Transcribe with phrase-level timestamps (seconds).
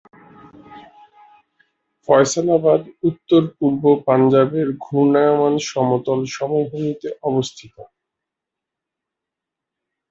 [2.07, 7.75] ফয়সালাবাদ উত্তর-পূর্ব পাঞ্জাবের ঘূর্ণায়মান সমতল সমভূমিতে অবস্থিত।